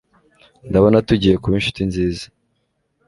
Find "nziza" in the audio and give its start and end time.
1.89-2.25